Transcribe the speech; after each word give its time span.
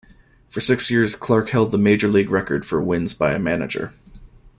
For 0.49 0.61
six 0.61 0.89
years, 0.89 1.13
Clarke 1.15 1.49
held 1.51 1.69
the 1.69 1.77
Major 1.77 2.07
League 2.07 2.31
record 2.31 2.65
for 2.65 2.81
wins 2.81 3.13
by 3.13 3.33
a 3.33 3.37
manager. 3.39 3.93